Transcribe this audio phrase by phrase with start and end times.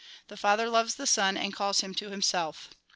[0.29, 2.71] The Father loves the Son, and calls him to Him self."